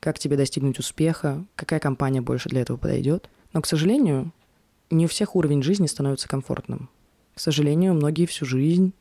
как 0.00 0.18
тебе 0.18 0.36
достигнуть 0.36 0.78
успеха, 0.78 1.44
какая 1.56 1.80
компания 1.80 2.20
больше 2.20 2.48
для 2.48 2.60
этого 2.62 2.76
подойдет. 2.76 3.28
Но, 3.52 3.62
к 3.62 3.66
сожалению, 3.66 4.32
не 4.90 5.06
у 5.06 5.08
всех 5.08 5.36
уровень 5.36 5.62
жизни 5.62 5.86
становится 5.86 6.28
комфортным. 6.28 6.88
К 7.34 7.40
сожалению, 7.40 7.94
многие 7.94 8.26
всю 8.26 8.44
жизнь 8.46 8.92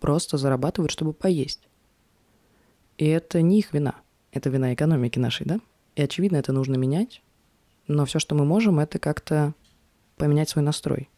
просто 0.00 0.36
зарабатывают, 0.36 0.90
чтобы 0.90 1.12
поесть. 1.12 1.60
И 2.98 3.06
это 3.06 3.42
не 3.42 3.58
их 3.58 3.72
вина. 3.72 3.94
Это 4.32 4.50
вина 4.50 4.74
экономики 4.74 5.18
нашей, 5.18 5.46
да? 5.46 5.60
И 5.96 6.02
очевидно, 6.02 6.36
это 6.36 6.52
нужно 6.52 6.74
менять. 6.76 7.22
Но 7.86 8.04
все, 8.04 8.18
что 8.18 8.34
мы 8.34 8.44
можем, 8.44 8.80
это 8.80 8.98
как-то 8.98 9.54
поменять 10.16 10.48
свой 10.48 10.64
настрой. 10.64 11.08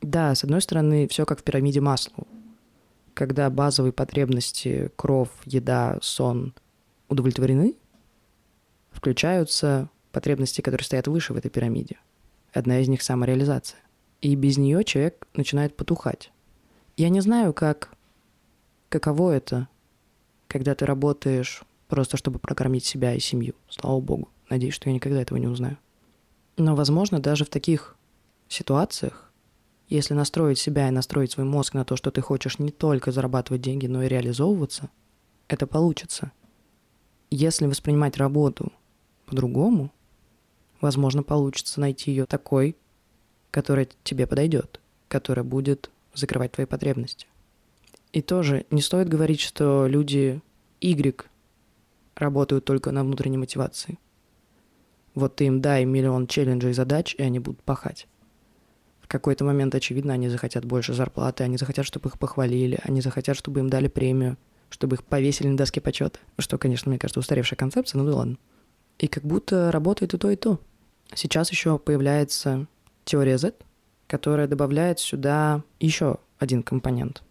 Да, 0.00 0.34
с 0.34 0.44
одной 0.44 0.60
стороны, 0.60 1.06
все 1.08 1.24
как 1.24 1.40
в 1.40 1.42
пирамиде 1.42 1.80
масла. 1.80 2.24
Когда 3.14 3.50
базовые 3.50 3.92
потребности, 3.92 4.90
кров, 4.96 5.28
еда, 5.44 5.98
сон 6.00 6.54
удовлетворены, 7.08 7.76
включаются 8.90 9.90
потребности, 10.12 10.60
которые 10.60 10.84
стоят 10.84 11.08
выше 11.08 11.32
в 11.32 11.36
этой 11.36 11.50
пирамиде. 11.50 11.98
Одна 12.52 12.80
из 12.80 12.88
них– 12.88 13.02
самореализация. 13.02 13.80
И 14.20 14.34
без 14.34 14.56
нее 14.56 14.84
человек 14.84 15.26
начинает 15.34 15.76
потухать. 15.76 16.30
Я 16.96 17.08
не 17.08 17.20
знаю, 17.20 17.52
как, 17.52 17.90
каково 18.88 19.32
это, 19.32 19.68
когда 20.48 20.74
ты 20.74 20.86
работаешь 20.86 21.64
просто 21.92 22.16
чтобы 22.16 22.38
прокормить 22.38 22.86
себя 22.86 23.14
и 23.14 23.20
семью. 23.20 23.54
Слава 23.68 24.00
богу. 24.00 24.30
Надеюсь, 24.48 24.72
что 24.72 24.88
я 24.88 24.94
никогда 24.94 25.20
этого 25.20 25.36
не 25.36 25.46
узнаю. 25.46 25.76
Но, 26.56 26.74
возможно, 26.74 27.20
даже 27.20 27.44
в 27.44 27.50
таких 27.50 27.96
ситуациях, 28.48 29.30
если 29.92 30.14
настроить 30.14 30.58
себя 30.58 30.88
и 30.88 30.90
настроить 30.90 31.32
свой 31.32 31.44
мозг 31.44 31.74
на 31.74 31.84
то, 31.84 31.96
что 31.96 32.10
ты 32.10 32.22
хочешь 32.22 32.58
не 32.58 32.70
только 32.70 33.12
зарабатывать 33.12 33.60
деньги, 33.60 33.86
но 33.86 34.02
и 34.02 34.08
реализовываться, 34.08 34.88
это 35.48 35.66
получится. 35.66 36.32
Если 37.30 37.66
воспринимать 37.66 38.16
работу 38.16 38.72
по-другому, 39.26 39.92
возможно, 40.80 41.22
получится 41.22 41.78
найти 41.78 42.10
ее 42.10 42.24
такой, 42.24 42.74
которая 43.50 43.86
тебе 44.02 44.26
подойдет, 44.26 44.80
которая 45.08 45.44
будет 45.44 45.90
закрывать 46.14 46.52
твои 46.52 46.64
потребности. 46.64 47.26
И 48.12 48.22
тоже 48.22 48.64
не 48.70 48.80
стоит 48.80 49.10
говорить, 49.10 49.40
что 49.40 49.86
люди 49.86 50.40
Y 50.80 51.26
работают 52.14 52.64
только 52.64 52.92
на 52.92 53.04
внутренней 53.04 53.38
мотивации. 53.38 53.98
Вот 55.14 55.36
ты 55.36 55.44
им 55.44 55.60
дай 55.60 55.84
миллион 55.84 56.26
челленджей 56.26 56.70
и 56.70 56.74
задач, 56.74 57.14
и 57.14 57.22
они 57.22 57.38
будут 57.38 57.62
пахать. 57.62 58.06
Какой-то 59.12 59.44
момент, 59.44 59.74
очевидно, 59.74 60.14
они 60.14 60.30
захотят 60.30 60.64
больше 60.64 60.94
зарплаты, 60.94 61.44
они 61.44 61.58
захотят, 61.58 61.84
чтобы 61.84 62.08
их 62.08 62.18
похвалили, 62.18 62.80
они 62.82 63.02
захотят, 63.02 63.36
чтобы 63.36 63.60
им 63.60 63.68
дали 63.68 63.88
премию, 63.88 64.38
чтобы 64.70 64.96
их 64.96 65.04
повесили 65.04 65.48
на 65.48 65.56
доске 65.58 65.82
почета. 65.82 66.18
Что, 66.38 66.56
конечно, 66.56 66.88
мне 66.88 66.98
кажется, 66.98 67.20
устаревшая 67.20 67.58
концепция, 67.58 67.98
ну 67.98 68.06
да 68.06 68.16
ладно. 68.16 68.38
И 68.98 69.08
как 69.08 69.24
будто 69.24 69.70
работает 69.70 70.14
и 70.14 70.18
то, 70.18 70.30
и 70.30 70.36
то. 70.36 70.58
Сейчас 71.14 71.50
еще 71.50 71.78
появляется 71.78 72.66
теория 73.04 73.36
Z, 73.36 73.52
которая 74.06 74.48
добавляет 74.48 74.98
сюда 74.98 75.62
еще 75.78 76.16
один 76.38 76.62
компонент. 76.62 77.22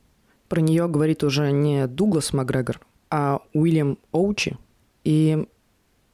Про 0.49 0.61
нее 0.61 0.87
говорит 0.87 1.23
уже 1.23 1.51
не 1.51 1.87
Дуглас 1.87 2.31
Макгрегор, 2.31 2.79
а 3.09 3.41
Уильям 3.53 3.97
Оучи– 4.11 4.57
и 5.03 5.47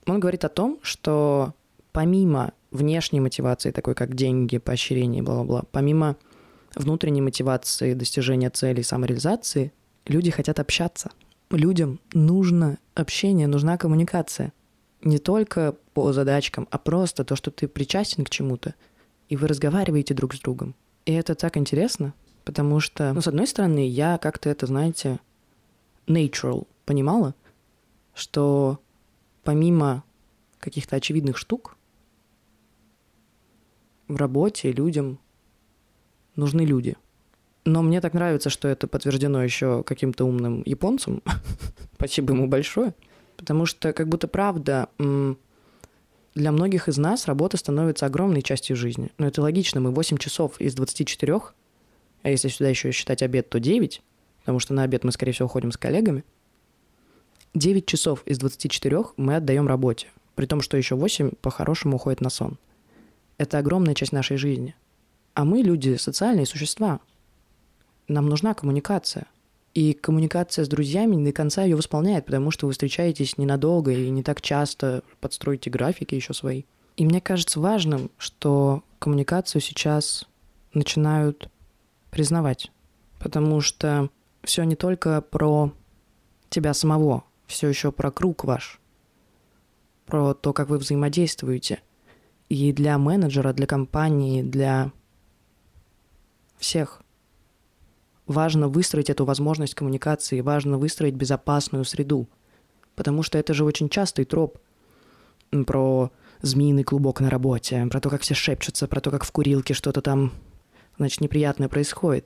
он 0.06 0.20
говорит 0.20 0.46
о 0.46 0.50
том, 0.50 0.80
что 0.82 1.54
помимо 1.92 2.54
внешней 2.72 3.20
мотивации, 3.20 3.72
такой 3.72 3.96
как 3.96 4.16
деньги, 4.16 4.58
поощрение, 4.58 5.24
бла-бла-бла, 5.24 5.64
помимо 5.72 6.18
внутренней 6.76 7.22
мотивации 7.22 7.94
достижения 7.94 8.50
целей, 8.50 8.84
самореализации, 8.84 9.72
люди 10.06 10.32
хотят 10.32 10.60
общаться. 10.60 11.12
Людям 11.50 12.00
нужно 12.14 12.78
общение, 12.94 13.48
нужна 13.48 13.78
коммуникация. 13.78 14.54
Не 15.02 15.18
только 15.18 15.76
по 15.94 16.12
задачкам, 16.12 16.68
а 16.72 16.78
просто 16.78 17.24
то, 17.24 17.36
что 17.36 17.52
ты 17.52 17.68
причастен 17.68 18.26
к 18.26 18.30
чему-то, 18.30 18.74
и 19.30 19.38
вы 19.38 19.48
разговариваете 19.48 20.14
друг 20.14 20.34
с 20.34 20.40
другом. 20.40 20.76
И 21.06 21.14
это 21.14 21.36
так 21.36 21.58
интересно, 21.58 22.14
потому 22.44 22.80
что, 22.80 23.14
ну, 23.14 23.22
с 23.22 23.28
одной 23.28 23.48
стороны, 23.48 23.88
я 23.88 24.18
как-то 24.18 24.50
это, 24.50 24.66
знаете, 24.66 25.20
natural 26.08 26.68
понимала– 26.86 27.34
что 28.18 28.80
помимо 29.44 30.04
каких-то 30.60 30.96
очевидных 30.96 31.38
штук, 31.38 31.77
в 34.08 34.16
работе 34.16 34.72
людям 34.72 35.20
нужны 36.36 36.62
люди. 36.62 36.96
Но 37.66 37.82
мне 37.82 38.00
так 38.00 38.14
нравится, 38.14 38.50
что 38.50 38.68
это 38.68 38.88
подтверждено 38.88 39.44
еще 39.44 39.84
каким-то 39.84 40.26
умным 40.26 40.64
японцем. 40.66 41.22
Спасибо 41.96 42.34
ему 42.34 42.48
большое. 42.48 42.94
Потому 43.36 43.66
что 43.66 43.94
как 43.94 44.08
будто 44.08 44.28
правда 44.28 44.88
для 46.38 46.52
многих 46.52 46.88
из 46.88 46.98
нас 46.98 47.26
работа 47.26 47.58
становится 47.58 48.06
огромной 48.06 48.42
частью 48.42 48.76
жизни. 48.76 49.12
Но 49.18 49.28
это 49.28 49.42
логично, 49.42 49.82
мы 49.82 49.92
8 49.92 50.18
часов 50.18 50.60
из 50.62 50.76
24, 50.76 51.40
а 52.24 52.30
если 52.30 52.48
сюда 52.48 52.70
еще 52.70 52.92
считать 52.92 53.22
обед, 53.22 53.50
то 53.50 53.60
9, 53.60 54.02
потому 54.40 54.60
что 54.60 54.74
на 54.74 54.84
обед 54.84 55.04
мы, 55.04 55.12
скорее 55.12 55.34
всего, 55.34 55.48
ходим 55.48 55.72
с 55.72 55.78
коллегами. 55.78 56.24
9 57.54 57.86
часов 57.86 58.22
из 58.26 58.38
24 58.38 59.06
мы 59.18 59.36
отдаем 59.36 59.68
работе, 59.68 60.08
при 60.36 60.46
том, 60.46 60.62
что 60.62 60.78
еще 60.78 60.96
8 60.96 61.32
по-хорошему 61.42 61.96
уходит 61.96 62.22
на 62.22 62.30
сон. 62.30 62.58
Это 63.38 63.60
огромная 63.60 63.94
часть 63.94 64.12
нашей 64.12 64.38
жизни. 64.38 64.76
А 65.34 65.46
мы 65.46 65.60
люди 65.60 65.96
социальные 65.96 66.46
существа. 66.46 67.00
Нам 68.08 68.28
нужна 68.28 68.54
коммуникация. 68.54 69.28
И 69.74 69.94
коммуникация 69.94 70.66
с 70.66 70.68
друзьями 70.68 71.16
не 71.16 71.26
до 71.26 71.32
конца 71.32 71.64
ее 71.64 71.76
восполняет, 71.76 72.26
потому 72.26 72.50
что 72.50 72.66
вы 72.66 72.72
встречаетесь 72.72 73.38
ненадолго 73.38 73.92
и 73.92 74.10
не 74.10 74.24
так 74.24 74.42
часто, 74.42 75.04
подстроите 75.20 75.70
графики 75.70 76.16
еще 76.16 76.34
свои. 76.34 76.64
И 76.96 77.06
мне 77.06 77.22
кажется 77.22 77.60
важным, 77.60 78.10
что 78.18 78.84
коммуникацию 78.98 79.62
сейчас 79.62 80.28
начинают 80.74 81.52
признавать, 82.10 82.72
потому 83.20 83.62
что 83.62 84.10
все 84.44 84.64
не 84.64 84.76
только 84.76 85.22
про 85.22 85.72
тебя 86.50 86.74
самого, 86.74 87.24
все 87.46 87.68
еще 87.68 87.92
про 87.92 88.10
круг 88.10 88.46
ваш, 88.46 88.80
про 90.08 90.34
то, 90.34 90.54
как 90.54 90.70
вы 90.70 90.80
взаимодействуете. 90.80 91.84
И 92.50 92.72
для 92.72 92.98
менеджера, 92.98 93.54
для 93.54 93.68
компании, 93.68 94.42
для 94.42 94.92
всех 96.58 97.02
важно 98.26 98.68
выстроить 98.68 99.10
эту 99.10 99.26
возможность 99.26 99.76
коммуникации, 99.76 100.42
важно 100.42 100.78
выстроить 100.78 101.16
безопасную 101.16 101.86
среду. 101.86 102.28
Потому 102.96 103.24
что 103.24 103.38
это 103.38 103.54
же 103.54 103.64
очень 103.64 103.90
частый 103.90 104.26
троп 104.26 104.58
про 105.66 106.12
змеиный 106.42 106.84
клубок 106.84 107.20
на 107.20 107.30
работе, 107.30 107.86
про 107.90 108.00
то, 108.00 108.10
как 108.10 108.22
все 108.22 108.34
шепчутся, 108.34 108.88
про 108.88 109.02
то, 109.02 109.12
как 109.12 109.24
в 109.24 109.32
курилке 109.32 109.74
что-то 109.74 110.02
там, 110.02 110.32
значит, 110.98 111.22
неприятное 111.22 111.70
происходит. 111.70 112.26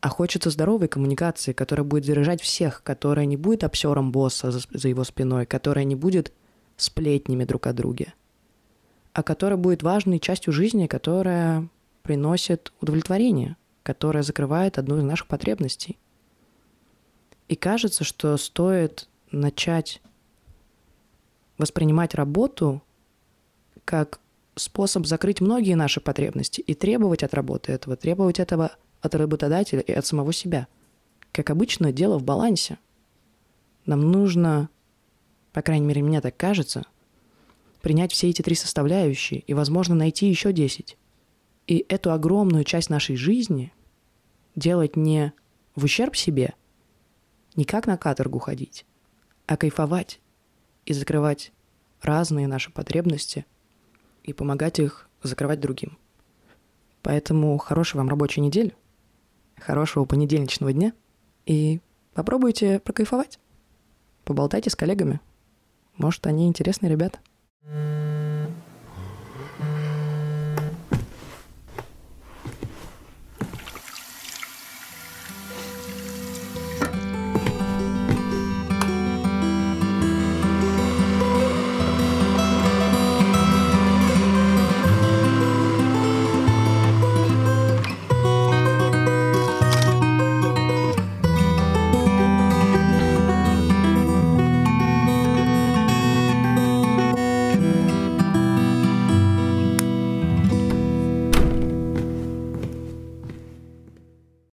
А 0.00 0.08
хочется 0.08 0.50
здоровой 0.50 0.88
коммуникации, 0.88 1.52
которая 1.52 1.84
будет 1.84 2.04
заряжать 2.04 2.40
всех, 2.40 2.82
которая 2.82 3.26
не 3.26 3.36
будет 3.36 3.64
обсером 3.64 4.12
босса 4.12 4.50
за, 4.52 4.60
за 4.70 4.88
его 4.88 5.02
спиной, 5.04 5.44
которая 5.44 5.84
не 5.84 5.96
будет 5.96 6.32
сплетнями 6.76 7.44
друг 7.44 7.66
о 7.66 7.72
друге, 7.72 8.14
а 9.18 9.22
которая 9.22 9.56
будет 9.56 9.82
важной 9.82 10.20
частью 10.20 10.52
жизни, 10.52 10.86
которая 10.86 11.68
приносит 12.02 12.72
удовлетворение– 12.80 13.56
которая 13.88 14.22
закрывает 14.22 14.76
одну 14.76 14.98
из 14.98 15.02
наших 15.02 15.28
потребностей. 15.28 15.96
И 17.48 17.56
кажется, 17.56 18.04
что 18.04 18.36
стоит 18.36 19.08
начать 19.30 20.02
воспринимать 21.56 22.14
работу 22.14 22.82
как 23.86 24.20
способ 24.56 25.06
закрыть 25.06 25.40
многие 25.40 25.72
наши 25.72 26.02
потребности 26.02 26.60
и 26.60 26.74
требовать 26.74 27.22
от 27.22 27.32
работы 27.32 27.72
этого, 27.72 27.96
требовать 27.96 28.40
этого 28.40 28.72
от 29.00 29.14
работодателя 29.14 29.80
и 29.80 29.92
от 29.92 30.04
самого 30.04 30.34
себя. 30.34 30.68
Как 31.32 31.48
обычно, 31.48 31.90
дело 31.90 32.18
в 32.18 32.24
балансе. 32.24 32.76
Нам 33.86 34.12
нужно, 34.12 34.68
по 35.54 35.62
крайней 35.62 35.86
мере, 35.86 36.02
мне 36.02 36.20
так 36.20 36.36
кажется, 36.36 36.84
принять 37.80 38.12
все 38.12 38.28
эти 38.28 38.42
три 38.42 38.54
составляющие 38.54 39.40
и, 39.40 39.54
возможно, 39.54 39.94
найти 39.94 40.28
еще 40.28 40.52
десять. 40.52 40.96
И 41.66 41.84
эту 41.88 42.12
огромную 42.12 42.64
часть 42.64 42.90
нашей 42.90 43.16
жизни 43.16 43.72
делать 44.56 44.96
не 44.96 45.32
в 45.74 45.84
ущерб 45.84 46.16
себе, 46.16 46.54
не 47.56 47.64
как 47.64 47.86
на 47.86 47.96
каторгу 47.96 48.38
ходить, 48.38 48.86
а 49.46 49.56
кайфовать 49.56 50.20
и 50.86 50.92
закрывать 50.92 51.52
разные 52.00 52.48
наши 52.48 52.70
потребности 52.70 53.46
и 54.22 54.32
помогать 54.32 54.78
их 54.78 55.08
закрывать 55.22 55.60
другим. 55.60 55.98
Поэтому 57.02 57.56
хорошей 57.58 57.96
вам 57.96 58.08
рабочей 58.08 58.40
недели, 58.40 58.74
хорошего 59.56 60.04
понедельничного 60.04 60.72
дня 60.72 60.92
и 61.46 61.80
попробуйте 62.14 62.80
прокайфовать. 62.80 63.38
Поболтайте 64.24 64.70
с 64.70 64.76
коллегами. 64.76 65.20
Может, 65.96 66.26
они 66.26 66.46
интересные 66.46 66.90
ребята. 66.90 67.18
Mm-hmm. 67.70 67.97